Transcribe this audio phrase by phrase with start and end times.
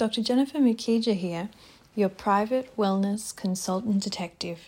[0.00, 0.22] Dr.
[0.22, 1.50] Jennifer Mukija here,
[1.94, 4.60] your private wellness consultant detective.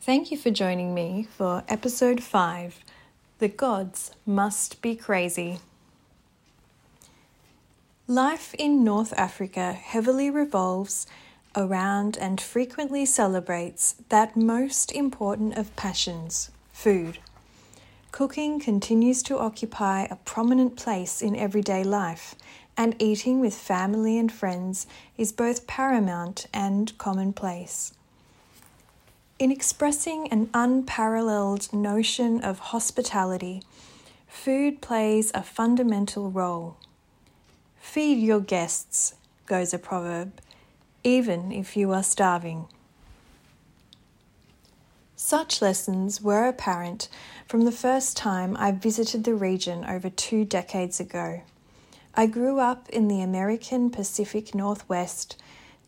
[0.00, 2.78] Thank you for joining me for episode 5
[3.38, 5.58] The Gods Must Be Crazy.
[8.08, 11.06] Life in North Africa heavily revolves
[11.54, 17.18] around and frequently celebrates that most important of passions food.
[18.10, 22.34] Cooking continues to occupy a prominent place in everyday life,
[22.76, 27.92] and eating with family and friends is both paramount and commonplace.
[29.38, 33.62] In expressing an unparalleled notion of hospitality,
[34.26, 36.76] food plays a fundamental role.
[37.78, 39.14] Feed your guests,
[39.46, 40.40] goes a proverb,
[41.04, 42.66] even if you are starving.
[45.14, 47.08] Such lessons were apparent
[47.46, 51.42] from the first time I visited the region over two decades ago.
[52.18, 55.36] I grew up in the American Pacific Northwest,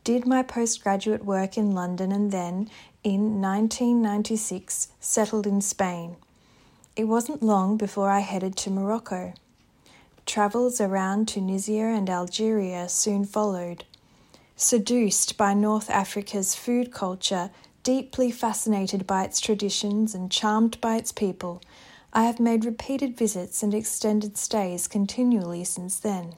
[0.04, 2.68] did my postgraduate work in London, and then,
[3.02, 6.16] in 1996, settled in Spain.
[6.96, 9.32] It wasn't long before I headed to Morocco.
[10.26, 13.84] Travels around Tunisia and Algeria soon followed.
[14.54, 17.50] Seduced by North Africa's food culture,
[17.82, 21.62] deeply fascinated by its traditions, and charmed by its people,
[22.18, 26.34] I have made repeated visits and extended stays continually since then.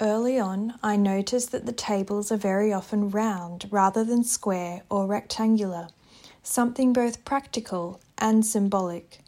[0.00, 5.06] Early on, I noticed that the tables are very often round rather than square or
[5.06, 5.86] rectangular,
[6.42, 9.20] something both practical and symbolic.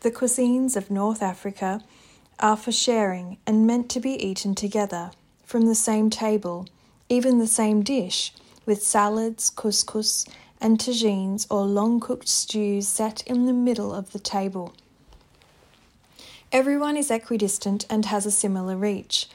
[0.00, 1.84] The cuisines of North Africa
[2.40, 5.12] are for sharing and meant to be eaten together,
[5.44, 6.66] from the same table,
[7.08, 8.34] even the same dish,
[8.66, 10.26] with salads, couscous,
[10.62, 14.72] and tagines or long cooked stews set in the middle of the table.
[16.50, 19.28] Everyone is equidistant and has a similar reach.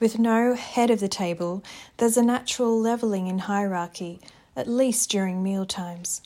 [0.00, 1.62] With no head of the table,
[1.98, 4.20] there's a natural levelling in hierarchy,
[4.56, 6.22] at least during meal times.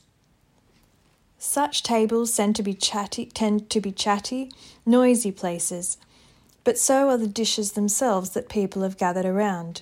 [1.37, 4.51] Such tables tend to be chatty, tend to be chatty,
[4.85, 5.97] noisy places
[6.63, 9.81] but so are the dishes themselves that people have gathered around.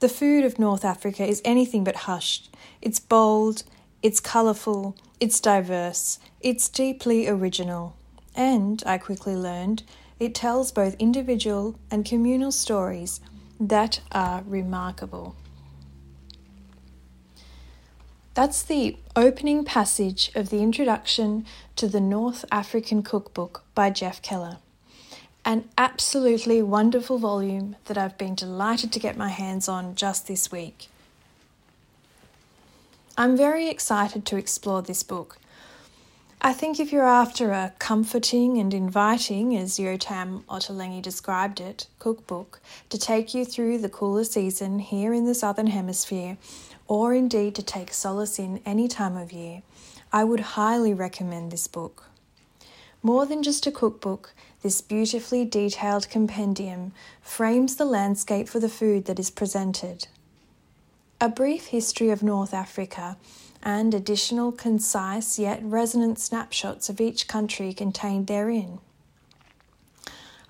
[0.00, 2.54] The food of North Africa is anything but hushed.
[2.82, 3.64] It's bold,
[4.02, 7.96] it's colourful, it's diverse, it's deeply original.
[8.34, 9.82] And, I quickly learned,
[10.20, 13.20] it tells both individual and communal stories
[13.58, 15.34] that are remarkable.
[18.34, 21.44] That's the opening passage of the introduction
[21.76, 24.58] to the North African Cookbook by Jeff Koehler
[25.48, 30.52] an absolutely wonderful volume that I've been delighted to get my hands on just this
[30.52, 30.88] week.
[33.20, 35.38] I'm very excited to explore this book.
[36.40, 42.60] I think if you're after a comforting and inviting, as Yotam Ottolenghi described it, cookbook
[42.90, 46.38] to take you through the cooler season here in the Southern Hemisphere,
[46.86, 49.62] or indeed to take solace in any time of year,
[50.12, 52.04] I would highly recommend this book.
[53.02, 59.06] More than just a cookbook, this beautifully detailed compendium frames the landscape for the food
[59.06, 60.06] that is presented.
[61.20, 63.16] A brief history of North Africa
[63.60, 68.78] and additional concise yet resonant snapshots of each country contained therein.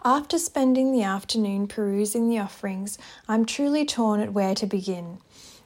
[0.04, 5.20] After spending the afternoon perusing the offerings, I'm truly torn at where to begin.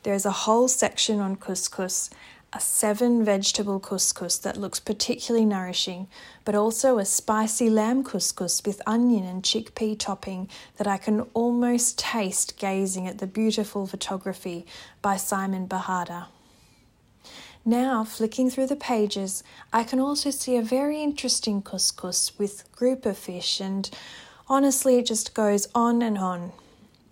[0.04, 2.08] There is a whole section on couscous
[2.54, 6.06] a seven vegetable couscous that looks particularly nourishing,
[6.44, 11.98] but also a spicy lamb couscous with onion and chickpea topping that I can almost
[11.98, 14.66] taste gazing at the beautiful photography
[15.00, 16.26] by Simon Bajada.
[17.64, 19.42] Now, flicking through the pages,
[19.72, 23.88] I can also see a very interesting couscous with grouper fish, and
[24.48, 26.52] honestly, it just goes on and on.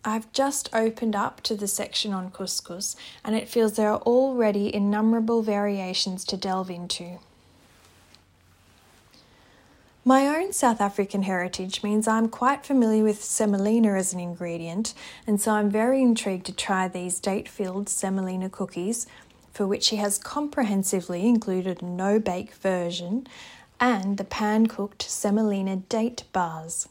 [0.04, 4.74] I've just opened up to the section on couscous, and it feels there are already
[4.74, 7.18] innumerable variations to delve into.
[10.02, 14.94] My own South African heritage means I'm quite familiar with semolina as an ingredient,
[15.26, 19.06] and so I'm very intrigued to try these date filled semolina cookies,
[19.52, 23.26] for which he has comprehensively included a no bake version,
[23.78, 26.88] and the pan cooked semolina date bars.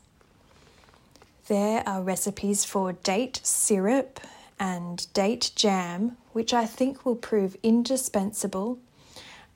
[1.50, 4.20] There are recipes for date syrup
[4.60, 8.78] and date jam, which I think will prove indispensable,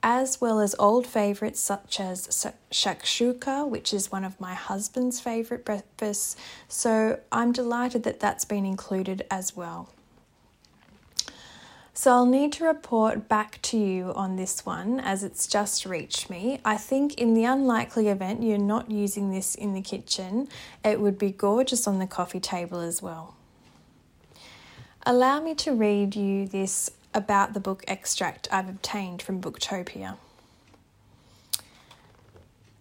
[0.02, 2.26] as well as old favourites such as
[2.72, 6.34] shakshuka, which is one of my husband's favourite breakfasts.
[6.66, 9.88] So I'm delighted that that's been included as well.
[11.96, 16.28] So I'll need to report back to you on this one as it's just reached
[16.28, 16.60] me.
[16.64, 20.48] I think in the unlikely event you're not using this in the kitchen,
[20.84, 23.36] it would be gorgeous on the coffee table as well.
[25.06, 30.16] Allow me to read you this about the book extract I've obtained from Booktopia.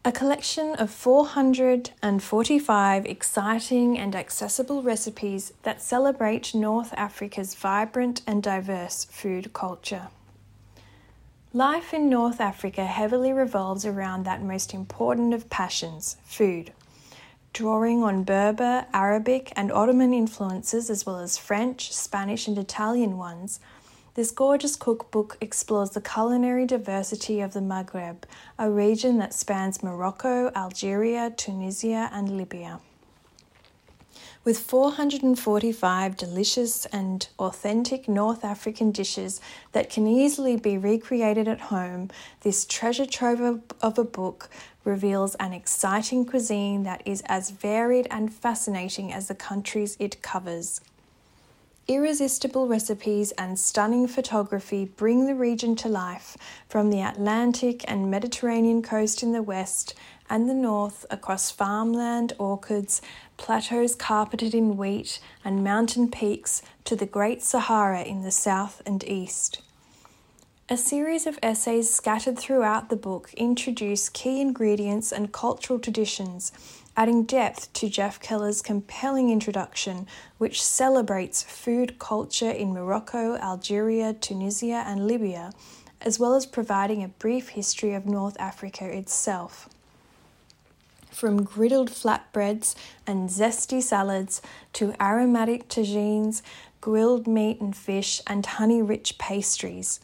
[0.05, 9.05] A collection of 445 exciting and accessible recipes that celebrate North Africa's vibrant and diverse
[9.05, 10.09] food culture.
[11.53, 16.73] Life in North Africa heavily revolves around that most important of passions, food.
[17.53, 23.61] Drawing on Berber, Arabic, and Ottoman influences, as well as French, Spanish, and Italian ones,
[24.15, 28.23] this gorgeous cookbook explores the culinary diversity of the Maghreb,
[28.59, 32.79] a region that spans Morocco, Algeria, Tunisia, and Libya.
[34.45, 39.39] With 445 delicious and authentic North African dishes
[39.71, 42.09] that can easily be recreated at home,
[42.41, 44.49] this treasure trove of a book
[44.83, 50.81] reveals an exciting cuisine that is as varied and fascinating as the countries it covers.
[51.85, 56.37] Irresistible recipes and stunning photography bring the region to life
[56.69, 59.93] from the Atlantic and Mediterranean coast in the west
[60.29, 63.01] and the north across farmland, orchards,
[63.35, 69.03] plateaus carpeted in wheat, and mountain peaks to the Great Sahara in the south and
[69.03, 69.61] east.
[70.69, 76.53] A series of essays scattered throughout the book introduce key ingredients and cultural traditions
[76.95, 80.07] adding depth to Jeff Koehler's compelling introduction,
[80.37, 85.51] which celebrates food culture in Morocco, Algeria, Tunisia, and Libya,
[86.01, 89.69] as well as providing a brief history of North Africa itself.
[91.09, 92.75] From griddled flatbreads
[93.07, 94.41] and zesty salads
[94.73, 96.41] to aromatic tagines,
[96.81, 99.99] grilled meat and fish, and honey rich pastries.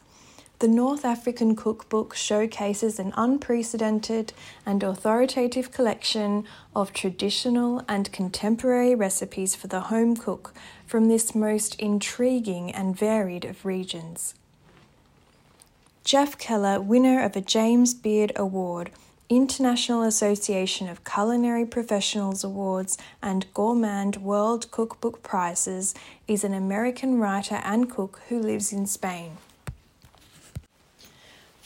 [0.60, 4.34] The North African Cookbook showcases an unprecedented
[4.66, 6.44] and authoritative collection
[6.76, 10.54] of traditional and contemporary recipes for the home cook
[10.86, 14.34] from this most intriguing and varied of regions.
[16.04, 18.92] Jeff Koehler, winner of a James Beard Award,
[19.30, 25.96] International Association of Culinary Professionals Awards, and Gourmand World Cookbook Prizes,
[26.28, 29.38] is an American writer and cook who lives in Spain.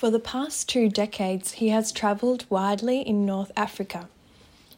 [0.03, 4.09] For the past two decades, he has travelled widely in North Africa.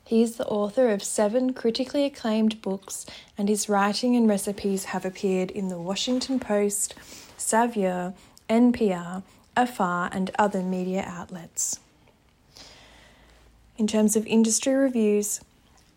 [0.03, 5.03] He is the author of seven critically acclaimed books, and his writing and recipes have
[5.03, 6.93] appeared in the Washington Post,
[7.37, 8.13] Saveur,
[8.51, 9.23] NPR,
[9.57, 11.79] Afar, and other media outlets.
[13.79, 15.41] In terms of industry reviews,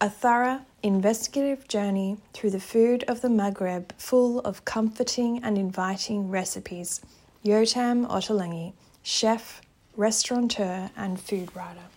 [0.00, 6.30] a thorough, investigative journey through the food of the Maghreb full of comforting and inviting
[6.30, 7.02] recipes.
[7.44, 8.72] Yotam Ottolenghi
[9.08, 9.62] chef,
[9.96, 11.88] restaurateur, and food writer.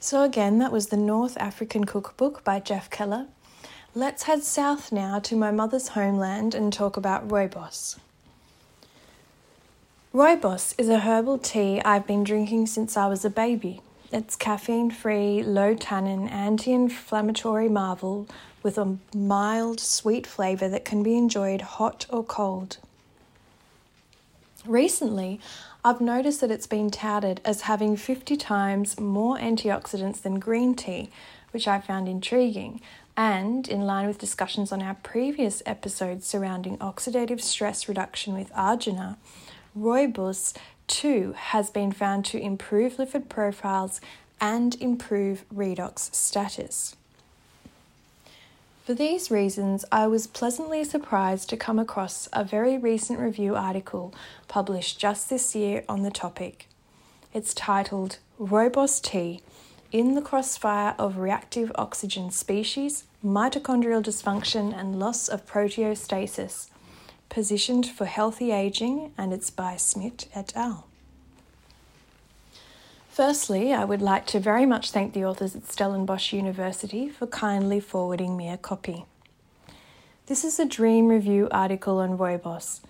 [0.00, 3.28] So, again, that was the North African Cookbook by Jeff Koehler.
[3.94, 8.00] Let's head south now to my mother's homeland and talk about rooibos.
[10.12, 13.80] Rooibos is a herbal tea I've been drinking since I was a baby.
[14.10, 18.26] It's caffeine free, low tannin, anti inflammatory marvel
[18.64, 22.78] with a mild, sweet flavour that can be enjoyed hot or cold.
[24.66, 25.40] Recently,
[25.84, 31.10] I've noticed that it's been touted as having 50 times more antioxidants than green tea,
[31.50, 32.80] which I found intriguing.
[33.16, 39.16] And in line with discussions on our previous episodes surrounding oxidative stress reduction with arginine,
[39.76, 44.00] rooibos too has been found to improve lipid profiles
[44.40, 46.96] and improve redox status.
[48.84, 54.12] For these reasons, I was pleasantly surprised to come across a very recent review article
[54.48, 56.66] published just this year on the topic.
[57.32, 59.40] It's titled Rooibos Tea
[59.92, 66.68] in the Crossfire of Reactive Oxygen Species, Mitochondrial Dysfunction and Loss of Proteostasis,
[67.28, 70.88] positioned for healthy aging, and it's by Smith et al.
[73.12, 77.78] Firstly, I would like to very much thank the authors at Stellenbosch University for kindly
[77.78, 79.04] forwarding me a copy.
[80.28, 82.80] This is a dream review article on rooibos,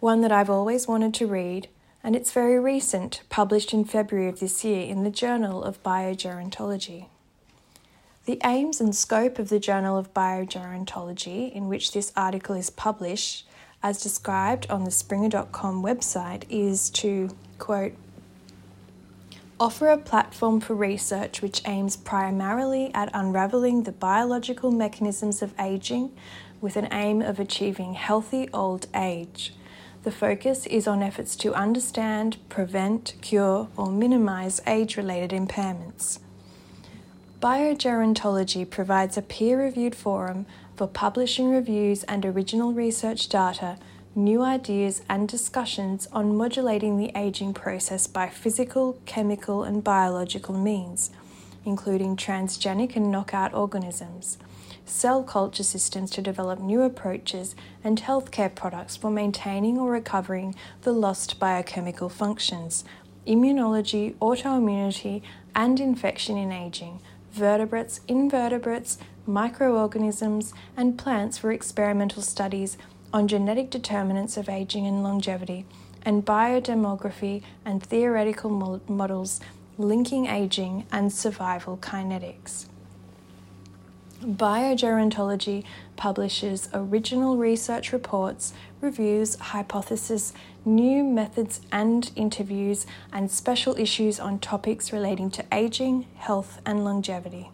[0.00, 1.68] one that I've always wanted to read,
[2.02, 7.06] and it's very recent, published in February of this year in the Journal of Biogerontology.
[8.24, 13.46] The aims and scope of the Journal of Biogerontology, in which this article is published,
[13.80, 17.92] as described on the Springer.com website, is to, quote,
[19.62, 26.10] offer a platform for research which aims primarily at unravelling the biological mechanisms of aging
[26.60, 29.54] with an aim of achieving healthy old age.
[30.02, 36.18] The focus is on efforts to understand, prevent, cure, or minimise age related impairments.
[37.40, 43.78] Biogerontology provides a peer reviewed forum for publishing reviews and original research data,
[44.14, 51.10] new ideas, and discussions on modulating the aging process by physical, chemical, and biological means,
[51.64, 54.36] including transgenic and knockout organisms,
[54.84, 60.92] cell culture systems to develop new approaches, and healthcare products for maintaining or recovering the
[60.92, 62.84] lost biochemical functions,
[63.26, 65.22] immunology, autoimmunity,
[65.54, 67.00] and infection in aging,
[67.32, 72.76] vertebrates, invertebrates, microorganisms, and plants for experimental studies
[73.12, 75.64] on genetic determinants of aging and longevity,
[76.04, 79.40] and biodemography and theoretical models
[79.78, 82.66] linking aging and survival kinetics.
[84.22, 85.64] Biogerontology
[85.96, 90.32] publishes original research reports, reviews, hypotheses,
[90.64, 97.50] new methods and interviews, and special issues on topics relating to aging, health, and longevity.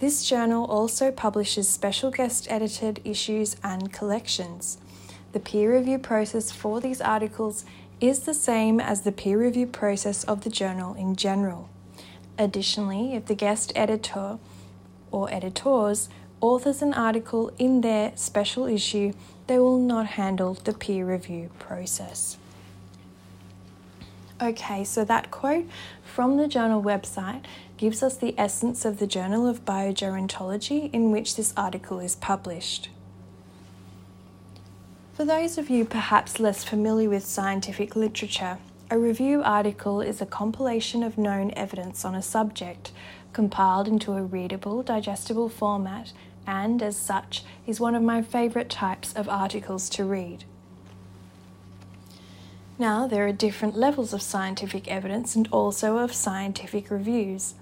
[0.00, 4.78] This journal also publishes special guest edited issues and collections.
[5.32, 7.66] The peer review process for these articles
[8.00, 11.68] is the same as the peer review process of the journal in general.
[12.38, 14.38] Additionally, if the guest editor
[15.10, 16.08] or editors
[16.40, 19.12] authors an article in their special issue,
[19.48, 22.38] they will not handle the peer review process.
[24.40, 25.66] Okay, so that quote
[26.02, 27.44] from the journal website
[27.80, 32.90] gives us the essence of the Journal of Biogerontology in which this article is published.
[35.14, 38.58] For those of you perhaps less familiar with scientific literature,
[38.90, 42.92] a review article is a compilation of known evidence on a subject,
[43.32, 46.12] compiled into a readable, digestible format,
[46.46, 50.44] and as such is one of my favourite types of articles to read.
[52.78, 57.54] Now, there are different levels of scientific evidence and also of scientific reviews.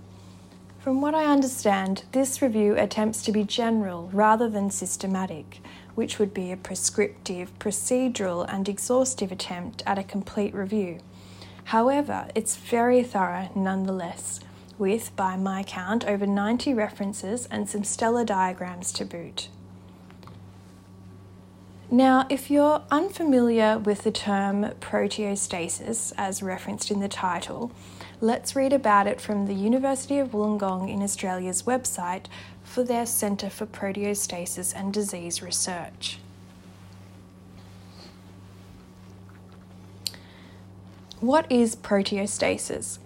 [0.88, 5.60] From what I understand, this review attempts to be general rather than systematic,
[5.94, 11.00] which would be a prescriptive, procedural, and exhaustive attempt at a complete review.
[11.64, 14.40] However, it's very thorough nonetheless,
[14.78, 19.50] with, by my count, over 90 references and some stellar diagrams to boot.
[21.90, 27.72] Now, if you're unfamiliar with the term proteostasis, as referenced in the title,
[28.20, 32.26] let's read about it from the University of Wollongong in Australia's website
[32.64, 36.18] for their Centre for Proteostasis and Disease Research.
[41.20, 42.98] What is proteostasis?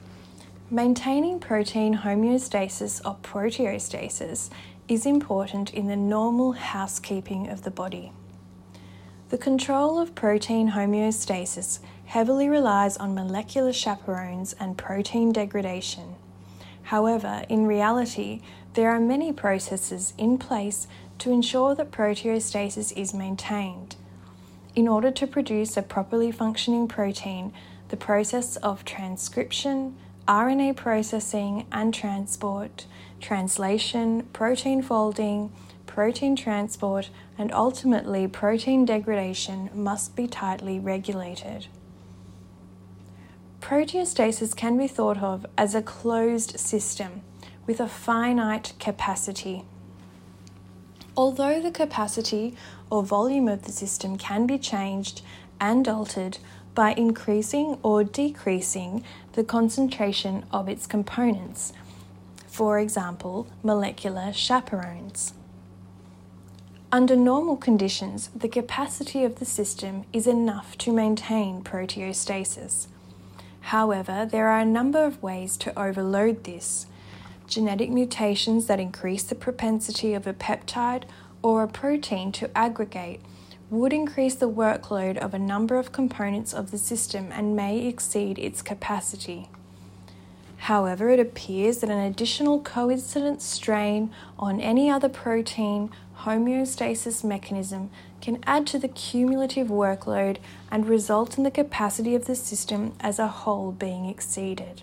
[0.71, 4.50] Maintaining protein homeostasis or proteostasis
[4.88, 8.12] is important in the normal housekeeping of the body.
[9.28, 11.78] The control of protein homeostasis
[12.12, 16.14] heavily relies on molecular chaperones and protein degradation.
[16.83, 18.42] However, in reality,
[18.75, 20.87] there are many processes in place
[21.21, 23.97] to ensure that proteostasis is maintained.
[24.75, 27.50] In order to produce a properly functioning protein,
[27.88, 29.97] the process of transcription,
[30.28, 32.85] RNA processing and transport,
[33.23, 35.50] translation, protein folding,
[35.87, 41.69] protein transport, and ultimately protein degradation must be tightly regulated.
[43.73, 47.23] Proteostasis can be thought of as a closed system
[47.67, 49.64] with a finite capacity.
[51.17, 52.55] Although the capacity
[52.91, 55.23] or volume of the system can be changed
[55.59, 56.37] and altered
[56.75, 61.73] by increasing or decreasing the concentration of its components,
[62.47, 65.33] for example, molecular chaperones.
[66.93, 72.88] Under normal conditions, the capacity of the system is enough to maintain proteostasis.
[73.62, 76.87] However, there are a number of ways to overload this.
[77.47, 81.04] Genetic mutations that increase the propensity of a peptide
[81.42, 83.21] or a protein to aggregate
[83.71, 88.38] would increase the workload of a number of components of the system and may exceed
[88.38, 89.49] its capacity.
[90.59, 97.90] However, it appears that an additional coincident strain on any other protein homeostasis mechanism
[98.23, 100.38] can add to the cumulative workload
[100.71, 104.81] and result in the capacity of the system as a whole being exceeded.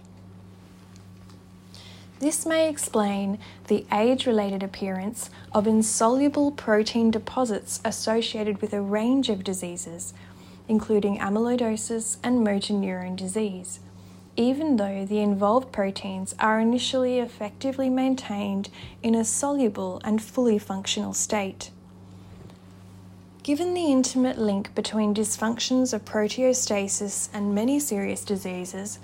[2.19, 9.29] This may explain the age related appearance of insoluble protein deposits associated with a range
[9.29, 10.13] of diseases,
[10.67, 13.79] including amyloidosis and motor neuron disease,
[14.35, 18.69] even though the involved proteins are initially effectively maintained
[19.01, 21.71] in a soluble and fully functional state.
[23.49, 28.99] Given the intimate link between dysfunctions of proteostasis and many serious diseases,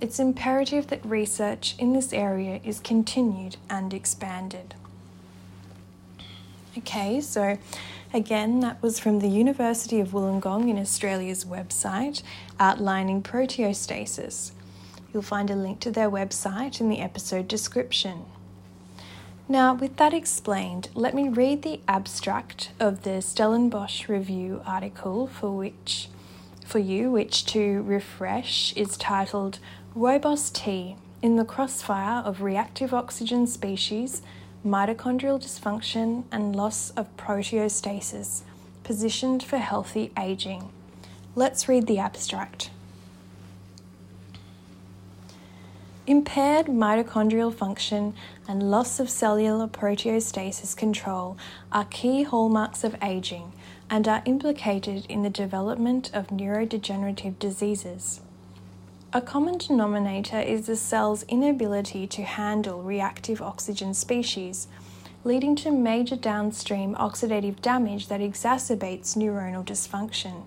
[0.00, 4.74] it's imperative that research in this area is continued and expanded.
[6.78, 7.58] Okay, so
[8.14, 12.22] again, that was from the University of Wollongong in Australia's website
[12.58, 14.52] outlining proteostasis.
[15.12, 18.24] You'll find a link to their website in the episode description.
[19.50, 25.50] Now, with that explained, let me read the abstract of the Stellenbosch Review article for
[25.50, 26.08] which
[26.64, 29.58] for you, which to refresh is titled
[29.96, 34.22] Rooibos Tea in the Crossfire of Reactive Oxygen Species
[34.64, 38.42] mitochondrial dysfunction, and loss of proteostasis,
[38.84, 40.70] positioned for healthy aging.
[41.34, 42.70] Let's read the abstract.
[46.10, 48.14] Impaired mitochondrial function
[48.48, 51.38] and loss of cellular proteostasis control
[51.70, 53.52] are key hallmarks of aging
[53.88, 58.22] and are implicated in the development of neurodegenerative diseases.
[59.12, 64.66] A common denominator is the cell's inability to handle reactive oxygen species,
[65.22, 70.42] leading to major downstream oxidative damage that exacerbates neuronal dysfunction.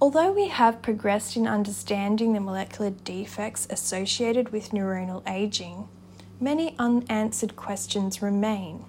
[0.00, 5.88] Although we have progressed in understanding the molecular defects associated with neuronal aging,
[6.38, 8.84] many unanswered questions remain.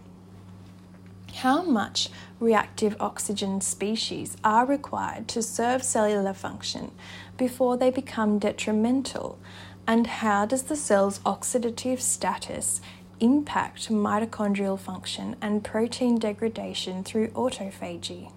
[1.34, 6.92] How much reactive oxygen species are required to serve cellular function
[7.38, 9.40] before they become detrimental?
[9.88, 12.82] And how does the cell's oxidative status
[13.20, 18.32] impact mitochondrial function and protein degradation through autophagy?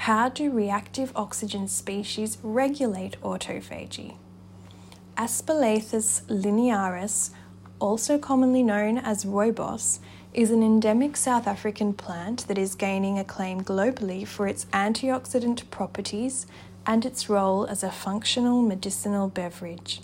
[0.00, 4.16] How do reactive oxygen species regulate autophagy?
[5.16, 7.30] Aspalathus linearis,
[7.80, 9.98] also commonly known as rooibos,
[10.32, 16.46] is an endemic South African plant that is gaining acclaim globally for its antioxidant properties
[16.86, 20.02] and its role as a functional medicinal beverage.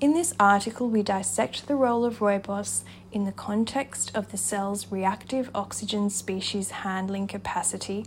[0.00, 4.92] In this article, we dissect the role of rooibos in the context of the cell's
[4.92, 8.04] reactive oxygen species handling capacity,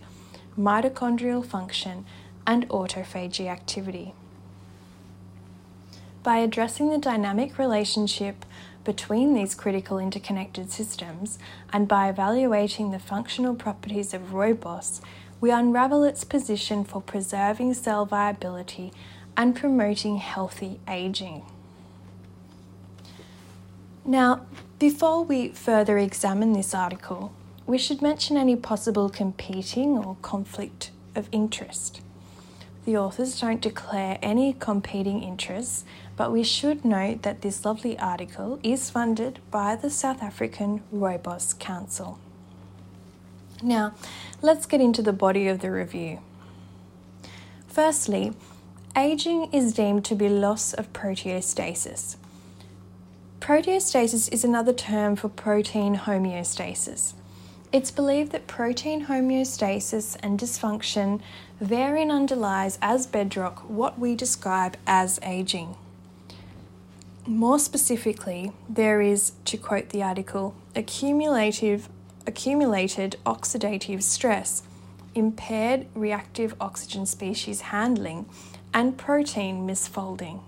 [0.58, 2.06] mitochondrial function,
[2.46, 4.14] and autophagy activity.
[6.24, 8.46] By addressing the dynamic relationship
[8.84, 11.40] between these critical interconnected systems
[11.72, 15.02] and by evaluating the functional properties of rooibos,
[15.40, 18.92] we unravel its position for preserving cell viability
[19.36, 21.44] and promoting healthy aging.
[24.06, 24.46] Now,
[24.78, 27.34] before we further examine this article,
[27.72, 32.02] we should mention any possible competing or conflict of interest.
[32.84, 35.86] The authors don't declare any competing interests,
[36.18, 41.58] but we should note that this lovely article is funded by the South African Rooibos
[41.60, 42.20] Council.
[43.64, 43.94] Now,
[44.42, 46.20] let's get into the body of the review.
[47.70, 48.34] Firstly,
[48.98, 52.18] aging is deemed to be loss of proteostasis.
[53.40, 57.14] Proteostasis is another term for protein homeostasis.
[57.72, 61.22] It's believed that protein homeostasis and dysfunction
[61.60, 65.78] therein underlies as bedrock what we describe as aging.
[67.26, 71.88] More specifically, there is, to quote the article, accumulative
[72.28, 74.64] accumulated oxidative stress,
[75.16, 78.26] impaired reactive oxygen species handling,
[78.74, 80.42] and protein misfolding.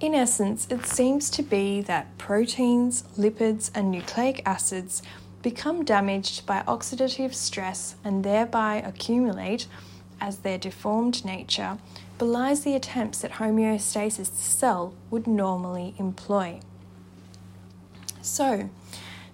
[0.00, 5.02] In essence, it seems to be that proteins, lipids, and nucleic acids
[5.42, 9.66] become damaged by oxidative stress and thereby accumulate
[10.20, 11.78] as their deformed nature
[12.18, 16.60] belies the attempts that homeostasis cell would normally employ.
[18.20, 18.70] So,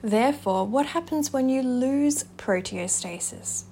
[0.03, 3.65] Therefore, what happens when you lose proteostasis?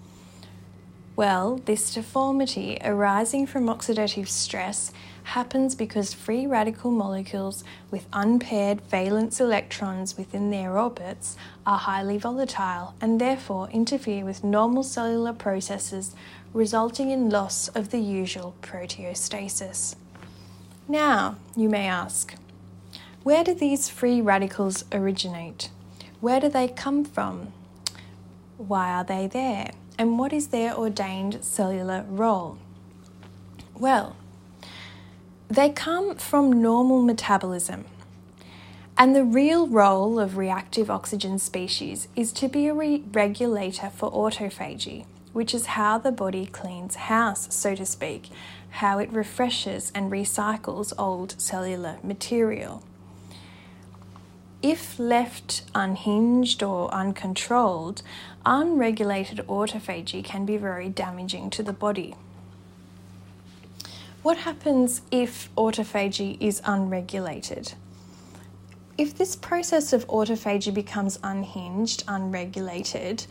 [1.17, 9.41] Well, this deformity arising from oxidative stress happens because free radical molecules with unpaired valence
[9.41, 16.15] electrons within their orbits are highly volatile and therefore interfere with normal cellular processes,
[16.53, 19.97] resulting in loss of the usual proteostasis.
[20.87, 22.35] Now, you may ask,
[23.23, 25.71] where do these free radicals originate?
[26.21, 27.55] Where do they come from?
[28.59, 29.71] Why are they there?
[29.99, 32.59] And what is their ordained cellular role?
[33.75, 34.17] Well,
[35.49, 37.85] they come from normal metabolism.
[38.99, 44.11] And the real role of reactive oxygen species is to be a re- regulator for
[44.11, 48.31] autophagy, which is how the body cleans house, so to speak,
[48.71, 52.83] how it refreshes and recycles old cellular material.
[54.63, 58.03] If left unhinged or uncontrolled,
[58.47, 62.15] unregulated autophagy can be very damaging to the body.
[64.23, 67.75] What happens if autophagy is unregulated?
[68.97, 73.27] If this process of autophagy becomes unhinged, unregulated,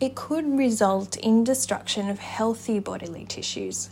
[0.00, 3.90] it could result in destruction of healthy bodily tissues.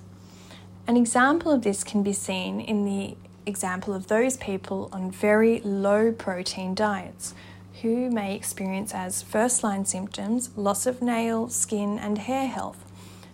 [0.87, 5.61] An example of this can be seen in the example of those people on very
[5.61, 7.35] low protein diets
[7.83, 12.85] who may experience as first line symptoms loss of nail, skin, and hair health,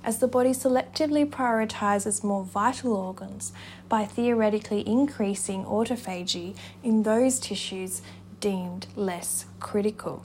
[0.04, 3.52] as the body selectively prioritizes more vital organs
[3.88, 8.02] by theoretically increasing autophagy in those tissues
[8.40, 10.24] deemed less critical.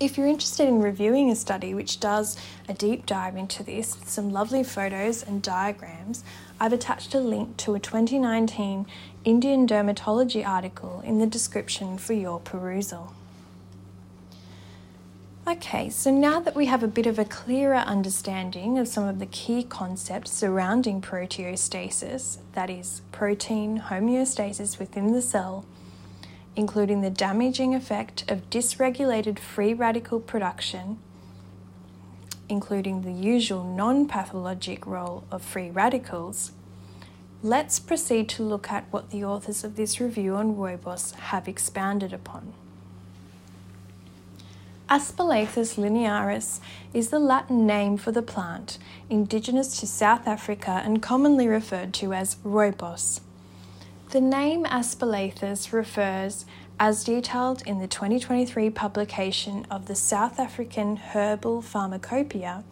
[0.00, 4.08] If you're interested in reviewing a study which does a deep dive into this, with
[4.08, 6.24] some lovely photos and diagrams,
[6.58, 8.86] I've attached a link to a 2019
[9.24, 13.12] Indian dermatology article in the description for your perusal.
[15.46, 19.18] Okay, so now that we have a bit of a clearer understanding of some of
[19.18, 25.66] the key concepts surrounding proteostasis, that is, protein homeostasis within the cell,
[26.56, 30.98] including the damaging effect of dysregulated free radical production,
[32.48, 36.52] including the usual non pathologic role of free radicals,
[37.42, 42.12] Let's proceed to look at what the authors of this review on rooibos have expounded
[42.12, 42.52] upon.
[44.90, 46.60] Aspalathus linearis
[46.92, 48.76] is the Latin name for the plant,
[49.08, 53.20] indigenous to South Africa and commonly referred to as rooibos.
[54.10, 56.44] The name Aspalathus refers,
[56.78, 62.64] as detailed in the 2023 publication of the South African Herbal Pharmacopoeia,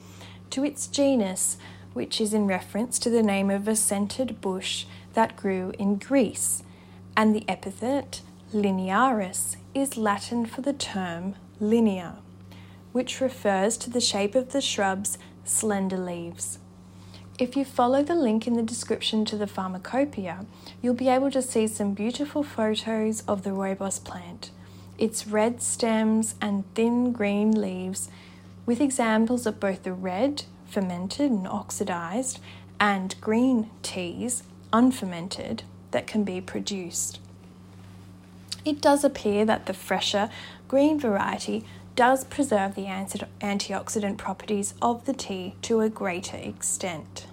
[0.50, 1.56] to its genus
[1.98, 6.62] which is in reference to the name of a scented bush that grew in Greece,
[7.16, 8.20] and the epithet
[8.54, 12.14] linearis is Latin for the term linear,
[12.92, 16.60] which refers to the shape of the shrub's slender leaves.
[17.36, 20.46] If you follow the link in the description to the pharmacopoeia,
[20.80, 24.52] you'll be able to see some beautiful photos of the rooibos plant,
[24.98, 28.08] its red stems and thin green leaves,
[28.66, 32.38] with examples of both the red, fermented and oxidized,
[32.80, 37.18] and green teas, unfermented, that can be produced.
[38.64, 40.28] It does appear that the fresher
[40.68, 41.64] green variety
[41.96, 47.26] does preserve the antioxidant properties of the tea to a greater extent.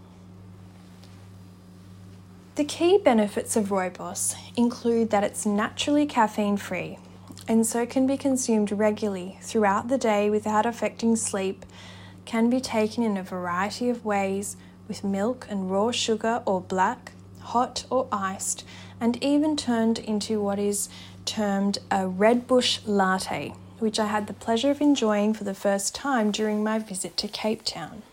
[2.56, 6.98] The key benefits of rooibos include that it's naturally caffeine free
[7.48, 11.66] and so can be consumed regularly throughout the day without affecting sleep
[12.26, 14.58] can be taken in a variety of ways
[14.88, 18.64] with milk and raw sugar or black, hot or iced,
[19.00, 20.90] and even turned into what is
[21.26, 25.96] termed a red bush latte, which I had the pleasure of enjoying for the first
[25.96, 28.04] time during my visit to Cape Town.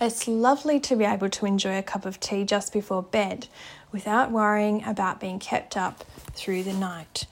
[0.00, 3.48] It's lovely to be able to enjoy a cup of tea just before bed
[3.90, 7.26] without worrying about being kept up through the night.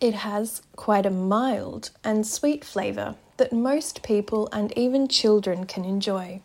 [0.00, 5.84] It has quite a mild and sweet flavour that most people and even children can
[5.84, 6.40] enjoy.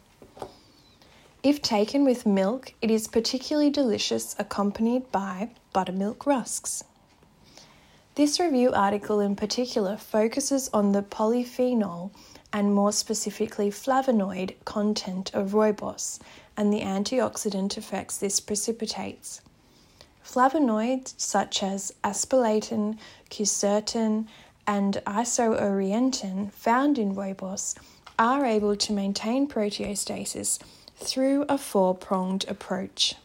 [1.42, 6.84] If taken with milk, it is particularly delicious accompanied by buttermilk rusks.
[8.16, 12.12] This review article in particular focuses on the polyphenol
[12.52, 16.20] and more specifically flavonoid content of rooibos
[16.58, 19.42] and the antioxidant effects this precipitates.
[20.26, 22.98] Flavonoids such as aspalathin,
[23.30, 24.28] quercetin,
[24.70, 27.74] and isoorientin found in rooibos
[28.20, 30.60] are able to maintain proteostasis
[30.96, 33.16] through a four pronged approach.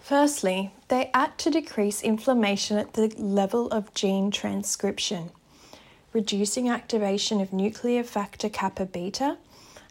[0.00, 5.30] Firstly, they act to decrease inflammation at the level of gene transcription,
[6.12, 9.38] reducing activation of nuclear factor kappa beta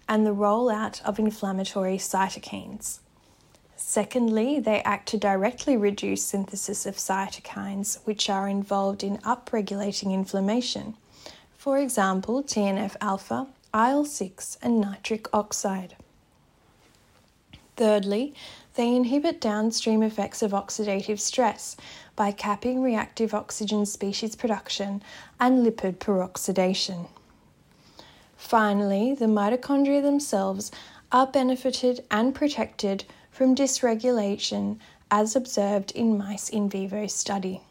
[0.08, 3.00] and the rollout of inflammatory cytokines.
[3.84, 10.96] Secondly, they act to directly reduce synthesis of cytokines, which are involved in upregulating inflammation.
[11.58, 15.96] For example, TNF alpha, IL 6, and nitric oxide.
[17.76, 18.34] Thirdly,
[18.76, 21.76] they inhibit downstream effects of oxidative stress
[22.16, 25.02] by capping reactive oxygen species production
[25.40, 27.10] and lipid peroxidation.
[28.38, 30.72] Finally, the mitochondria themselves
[31.12, 34.78] are benefited and protected from dysregulation
[35.10, 37.62] as observed in mice in vivo study.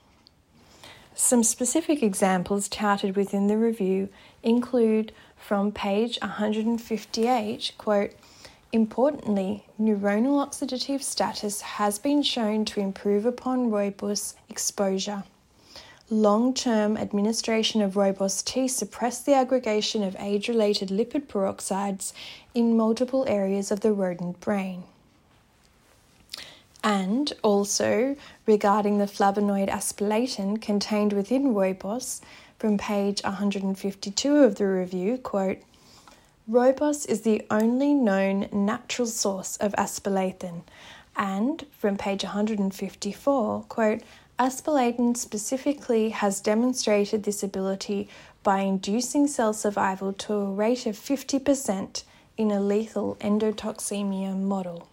[1.15, 4.09] Some specific examples touted within the review
[4.43, 8.13] include from page 158 quote
[8.73, 15.25] Importantly, neuronal oxidative status has been shown to improve upon rooibos exposure.
[16.09, 22.13] Long term administration of rooibos tea suppressed the aggregation of age related lipid peroxides
[22.55, 24.85] in multiple areas of the rodent brain.
[26.83, 28.17] And also
[28.47, 32.21] regarding the flavonoid aspalathin contained within rooibos,
[32.59, 35.59] from page 152 of the review, quote,
[36.51, 40.63] Rooibos is the only known natural source of aspalathin,
[41.17, 44.03] and from page 154, quote,
[44.39, 48.09] aspalathin specifically has demonstrated this ability
[48.43, 52.05] by inducing cell survival to a rate of 50%
[52.37, 54.90] in a lethal endotoxemia model.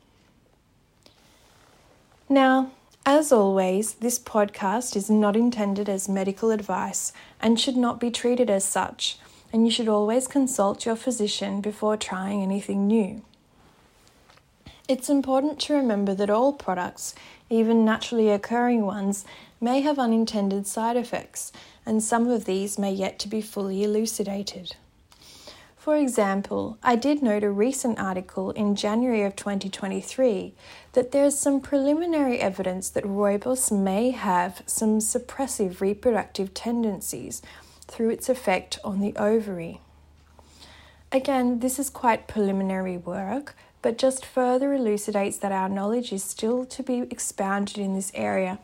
[2.30, 2.72] Now,
[3.06, 8.50] as always, this podcast is not intended as medical advice and should not be treated
[8.50, 9.18] as such,
[9.54, 13.22] and you should always consult your physician before trying anything new.
[14.90, 17.16] It's important to remember that all products,
[17.50, 19.24] even naturally occurring ones,
[19.62, 21.54] may have unintended side effects,
[21.86, 24.76] and some of these may yet to be fully elucidated.
[25.88, 30.54] For example, I did note a recent article in January of 2023
[30.92, 37.42] that there is some preliminary evidence that rooibos may have some suppressive reproductive tendencies
[37.88, 39.80] through its effect on the ovary.
[41.14, 46.66] Again, this is quite preliminary work, but just further elucidates that our knowledge is still
[46.66, 48.60] to be expounded in this area,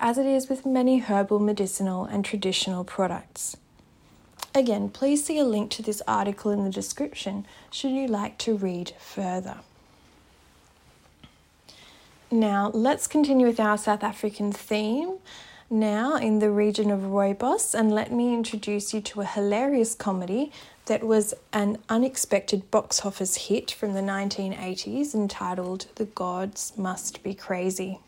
[0.00, 3.56] as it is with many herbal, medicinal, and traditional products.
[4.56, 8.56] Again, please see a link to this article in the description should you like to
[8.56, 9.58] read further.
[12.30, 15.18] Now, let's continue with our South African theme
[15.68, 20.52] now in the region of Rooibos, and let me introduce you to a hilarious comedy
[20.86, 27.34] that was an unexpected box office hit from the 1980s entitled The Gods Must Be
[27.34, 27.98] Crazy.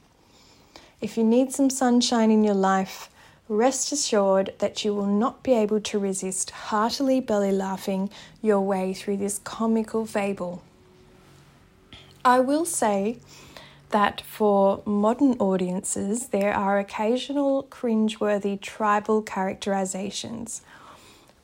[1.00, 3.08] If you need some sunshine in your life,
[3.48, 8.10] rest assured that you will not be able to resist heartily belly laughing
[8.42, 10.62] your way through this comical fable.
[12.24, 13.18] I will say
[13.90, 20.62] that for modern audiences, there are occasional cringeworthy tribal characterizations,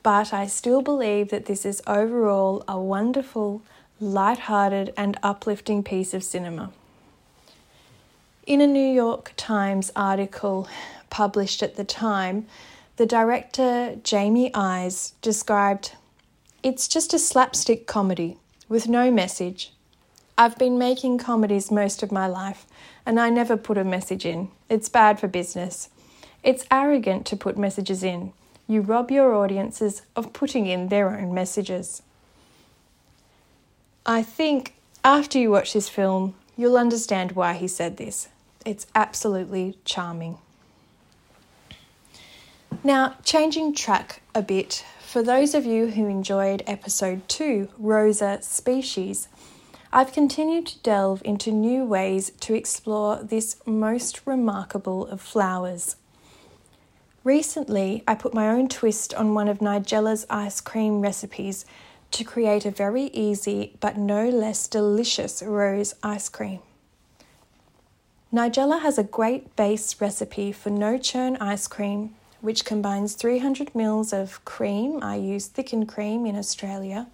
[0.02, 3.62] but I still believe that this is overall a wonderful,
[4.00, 6.72] light-hearted, and uplifting piece of cinema.
[8.44, 10.66] In a New York Times article
[11.12, 12.46] published at the time,
[12.96, 15.92] the director Jamie Uys described
[16.62, 19.72] it's just a slapstick comedy with no message.
[20.38, 22.64] I've been making comedies most of my life,
[23.05, 24.48] and I never put a message in.
[24.70, 25.90] It's bad for business.
[26.42, 28.33] It's arrogant to put messages in.
[28.66, 32.01] You rob your audiences of putting in their own messages.
[34.07, 38.29] I think after you watch this film, you'll understand why he said this.
[38.64, 40.38] It's absolutely charming.
[42.85, 49.28] Now, changing track a bit, for those of you who enjoyed episode 2, Rosa Species,
[49.92, 55.96] I've continued to delve into new ways to explore this most remarkable of flowers.
[57.24, 61.64] Recently, I put my own twist on one of Nigella's ice cream recipes
[62.11, 66.61] to create a very easy but no less delicious rose ice cream.
[68.32, 74.12] Nigella has a great base recipe for no churn ice cream which combines 300 mils
[74.12, 75.02] of cream.
[75.02, 77.07] I use thickened cream in Australia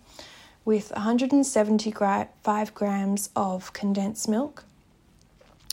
[0.65, 4.65] with 175 grams of condensed milk,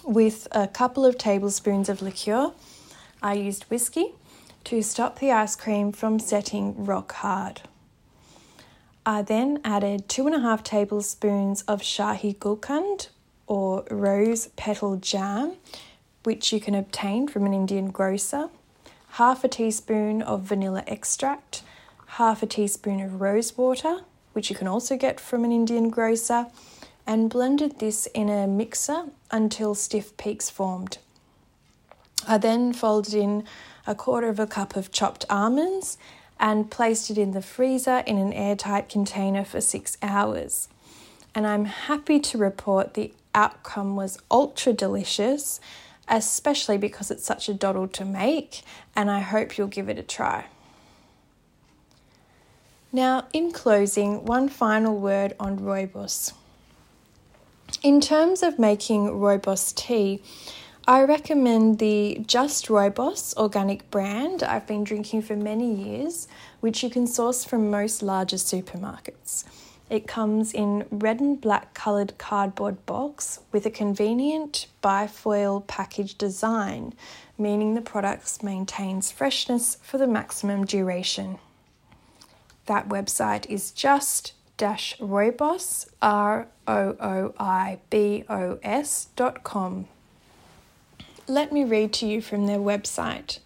[0.03, 2.51] with a couple of tablespoons of liqueur.
[3.23, 4.13] I used whiskey
[4.65, 7.61] to stop the ice cream from setting rock hard.
[9.05, 13.07] I then added two and a half tablespoons of Shahi Gulkand
[13.47, 15.53] or rose petal jam,
[16.23, 18.49] which you can obtain from an Indian grocer
[19.15, 21.63] half a teaspoon of vanilla extract,
[22.07, 24.01] half a teaspoon of rose water,
[24.33, 26.47] which you can also get from an Indian grocer,
[27.07, 30.97] and blended this in a mixer until stiff peaks formed.
[32.27, 33.45] I then folded in
[33.87, 35.97] a quarter of a cup of chopped almonds
[36.37, 40.67] and placed it in the freezer in an airtight container for six hours.
[41.33, 45.61] And I'm happy to report the outcome was ultra delicious
[46.07, 48.61] especially because it's such a doddle to make,
[48.95, 50.45] and I hope you'll give it a try.
[52.91, 56.33] Now, in closing, one final word on rooibos.
[57.83, 60.21] In terms of making rooibos tea,
[60.87, 66.27] I recommend the Just Rooibos organic brand I've been drinking for many years,
[66.59, 69.45] which you can source from most larger supermarkets.
[69.89, 76.93] It comes in red and black coloured cardboard box with a convenient bifoil package design,
[77.37, 81.37] meaning the product maintains freshness for the maximum duration.
[82.65, 89.87] That website is just dash rooibos r o o i b o s dot com.
[91.27, 93.39] let me read to you from their website.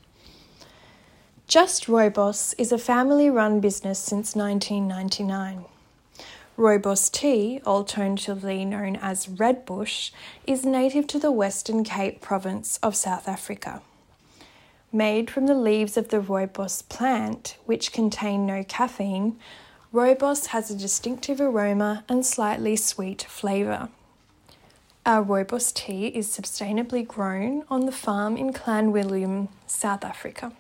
[1.48, 5.66] Just Rooibos is a family run business since 1999.
[6.60, 10.12] Rooibos tea, alternatively known as Redbush,
[10.46, 13.82] is native to the Western Cape province of South Africa.
[14.92, 19.40] Made from the leaves of the rooibos plant, which contain no caffeine,
[19.94, 23.88] rooibos has a distinctive aroma and slightly sweet flavour.
[25.06, 30.52] Our rooibos tea is sustainably grown on the farm in Clanwilliam, South Africa.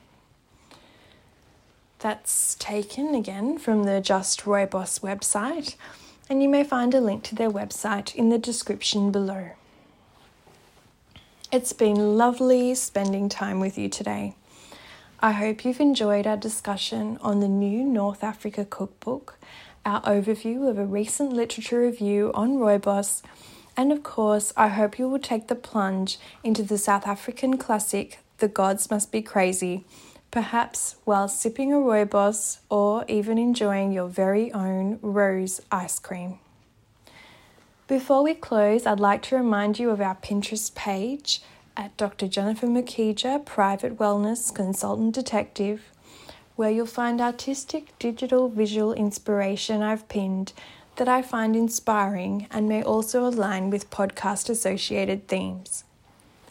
[1.99, 5.75] That's taken again from the Just Rooibos website,
[6.29, 9.49] and you may find a link to their website in the description below.
[11.51, 14.35] It's been lovely spending time with you today.
[15.19, 19.38] I hope you've enjoyed our discussion on the new North Africa cookbook,
[19.85, 23.23] our overview of a recent literature review on rooibos,
[23.75, 28.19] and of course, I hope you will take the plunge into the South African classic
[28.38, 29.83] The Gods Must Be Crazy,
[30.31, 36.39] perhaps while sipping a rooibos or even enjoying your very own rose ice cream.
[37.87, 41.41] Before we close, I'd like to remind you of our Pinterest page
[41.75, 42.27] at Dr.
[42.27, 45.81] Jennifer Mukija, Private Wellness Consultant Detective,
[46.55, 50.53] where you'll find artistic digital visual inspiration I've pinned
[50.97, 55.85] that I find inspiring and may also align with podcast associated themes.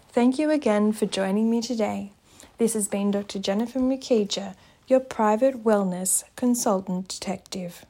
[0.09, 2.13] Thank you again for joining me today.
[2.59, 3.39] This has been Dr.
[3.39, 4.57] Jennifer Mukija,
[4.89, 7.87] your private wellness consultant detective.